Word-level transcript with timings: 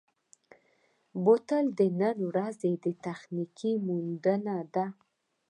بوتل 1.23 1.65
د 1.79 1.81
نن 1.99 2.17
ورځې 2.29 2.71
تخنیکي 3.05 3.71
موندنه 3.87 4.57
ده. 4.73 4.85